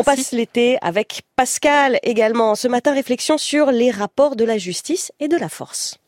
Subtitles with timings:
[0.00, 2.54] On passe l'été avec Pascal également.
[2.54, 5.98] Ce matin, réflexion sur les rapports de la justice et de la force.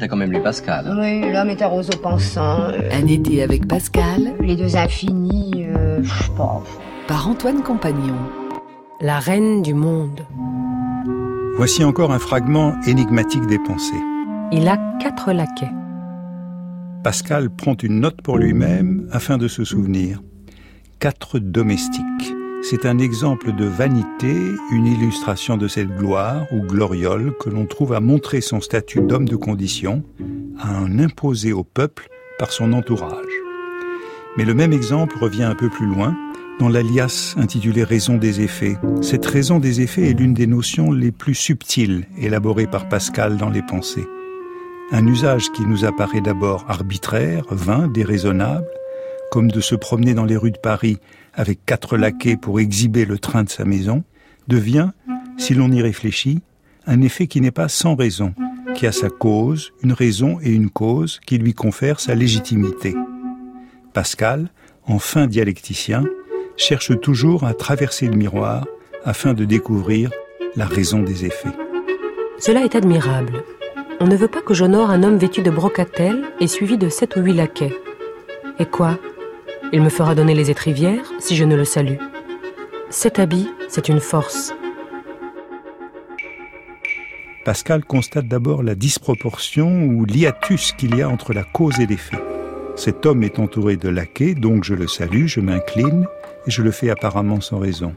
[0.00, 0.96] T'as quand même lu Pascal.
[0.98, 2.58] Oui, l'homme est un roseau pensant.
[2.70, 6.60] euh, Un été avec Pascal les deux infinis, euh, je sais pas.
[7.06, 8.16] par Antoine Compagnon.
[9.00, 10.22] La reine du monde.
[11.56, 14.02] Voici encore un fragment énigmatique des pensées.
[14.50, 15.70] Il a quatre laquais.
[17.04, 20.20] Pascal prend une note pour lui-même afin de se souvenir.
[20.98, 22.29] Quatre domestiques.
[22.62, 24.36] C'est un exemple de vanité,
[24.70, 29.26] une illustration de cette gloire ou gloriole que l'on trouve à montrer son statut d'homme
[29.26, 30.04] de condition,
[30.58, 33.24] à en imposer au peuple par son entourage.
[34.36, 36.14] Mais le même exemple revient un peu plus loin,
[36.58, 38.76] dans l'alias intitulé Raison des effets.
[39.00, 43.48] Cette raison des effets est l'une des notions les plus subtiles élaborées par Pascal dans
[43.48, 44.06] les pensées.
[44.92, 48.66] Un usage qui nous apparaît d'abord arbitraire, vain, déraisonnable,
[49.30, 50.98] comme de se promener dans les rues de Paris
[51.34, 54.04] avec quatre laquais pour exhiber le train de sa maison,
[54.48, 54.90] devient,
[55.38, 56.40] si l'on y réfléchit,
[56.86, 58.34] un effet qui n'est pas sans raison,
[58.74, 62.94] qui a sa cause, une raison et une cause qui lui confèrent sa légitimité.
[63.92, 64.50] Pascal,
[64.86, 66.04] en fin dialecticien,
[66.56, 68.66] cherche toujours à traverser le miroir
[69.04, 70.10] afin de découvrir
[70.56, 71.52] la raison des effets.
[72.38, 73.44] Cela est admirable.
[74.00, 77.16] On ne veut pas que j'honore un homme vêtu de brocatelle et suivi de sept
[77.16, 77.74] ou huit laquais.
[78.58, 78.98] Et quoi?
[79.72, 81.98] Il me fera donner les étrivières si je ne le salue.
[82.90, 84.52] Cet habit, c'est une force.
[87.44, 92.18] Pascal constate d'abord la disproportion ou l'hiatus qu'il y a entre la cause et l'effet.
[92.74, 96.06] Cet homme est entouré de laquais, donc je le salue, je m'incline,
[96.46, 97.94] et je le fais apparemment sans raison.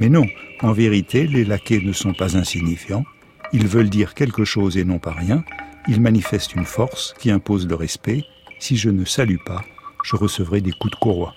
[0.00, 0.26] Mais non,
[0.60, 3.04] en vérité, les laquais ne sont pas insignifiants,
[3.52, 5.44] ils veulent dire quelque chose et non pas rien,
[5.88, 8.24] ils manifestent une force qui impose le respect,
[8.58, 9.62] si je ne salue pas,
[10.06, 11.34] je recevrai des coups de courroie.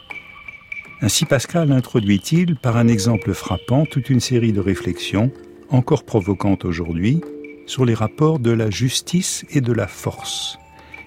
[1.02, 5.32] Ainsi Pascal introduit-il, par un exemple frappant, toute une série de réflexions,
[5.70, 7.22] encore provocantes aujourd'hui,
[7.66, 10.60] sur les rapports de la justice et de la force.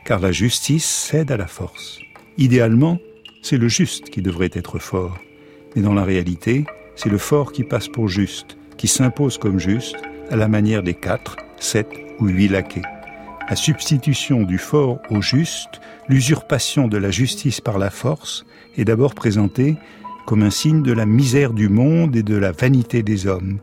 [0.05, 2.01] Car la justice cède à la force.
[2.37, 2.99] Idéalement,
[3.43, 5.19] c'est le juste qui devrait être fort.
[5.77, 6.65] Mais dans la réalité,
[6.97, 9.97] c'est le fort qui passe pour juste, qui s'impose comme juste,
[10.31, 12.83] à la manière des quatre, sept ou huit laquais.
[13.49, 19.15] La substitution du fort au juste, l'usurpation de la justice par la force, est d'abord
[19.15, 19.77] présentée
[20.27, 23.59] comme un signe de la misère du monde et de la vanité des hommes.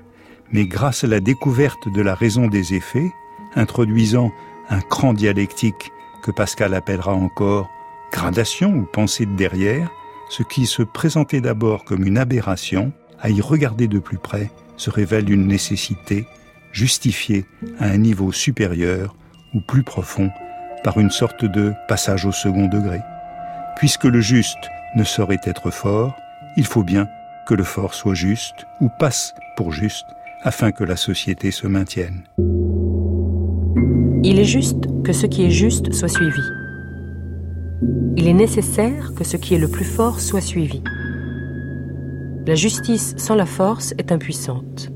[0.51, 3.11] Mais grâce à la découverte de la raison des effets,
[3.55, 4.31] introduisant
[4.69, 5.91] un cran dialectique
[6.23, 7.69] que Pascal appellera encore
[8.11, 9.89] gradation ou pensée de derrière,
[10.29, 14.89] ce qui se présentait d'abord comme une aberration, à y regarder de plus près, se
[14.89, 16.27] révèle une nécessité
[16.71, 17.45] justifiée
[17.79, 19.15] à un niveau supérieur
[19.53, 20.29] ou plus profond
[20.83, 23.01] par une sorte de passage au second degré.
[23.75, 26.15] Puisque le juste ne saurait être fort,
[26.57, 27.07] il faut bien
[27.45, 30.05] que le fort soit juste ou passe pour juste
[30.43, 32.23] afin que la société se maintienne.
[34.23, 36.41] Il est juste que ce qui est juste soit suivi.
[38.17, 40.83] Il est nécessaire que ce qui est le plus fort soit suivi.
[42.45, 44.91] La justice sans la force est impuissante.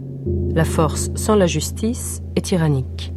[0.53, 3.13] La force sans la justice est tyrannique.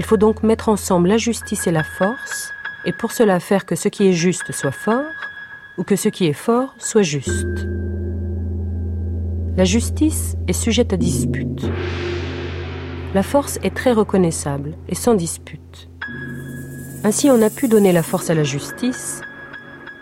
[0.00, 2.54] Il faut donc mettre ensemble la justice et la force,
[2.86, 5.04] et pour cela faire que ce qui est juste soit fort,
[5.76, 7.68] ou que ce qui est fort soit juste.
[9.58, 11.70] La justice est sujette à dispute.
[13.12, 15.90] La force est très reconnaissable et sans dispute.
[17.04, 19.20] Ainsi, on a pu donner la force à la justice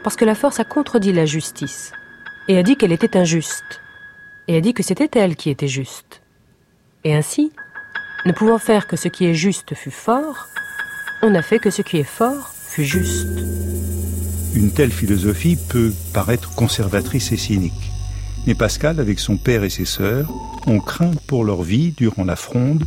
[0.04, 1.90] parce que la force a contredit la justice
[2.46, 3.80] et a dit qu'elle était injuste
[4.46, 6.22] et a dit que c'était elle qui était juste.
[7.02, 7.50] Et ainsi,
[8.24, 10.48] ne pouvant faire que ce qui est juste fût fort,
[11.22, 13.28] on a fait que ce qui est fort fût juste.
[14.54, 17.92] Une telle philosophie peut paraître conservatrice et cynique.
[18.46, 20.30] Mais Pascal, avec son père et ses sœurs,
[20.66, 22.84] ont craint pour leur vie durant la fronde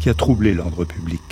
[0.00, 1.22] qui a troublé l'ordre public.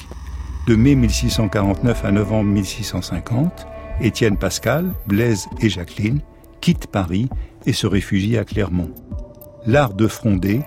[0.66, 3.66] De mai 1649 à novembre 1650,
[4.00, 6.20] Étienne Pascal, Blaise et Jacqueline
[6.60, 7.28] quittent Paris
[7.66, 8.94] et se réfugient à Clermont.
[9.66, 10.60] L'art de fronder,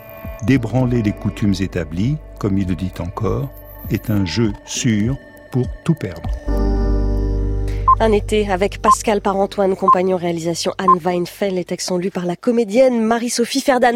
[0.44, 3.50] d'ébranler les coutumes établies, comme il le dit encore,
[3.92, 5.18] est un jeu sûr
[5.51, 6.30] pour tout perdre.
[8.01, 11.56] Un été avec Pascal par Antoine, compagnon réalisation Anne Weinfeld.
[11.56, 13.94] Les textes sont lus par la comédienne Marie-Sophie Ferdan.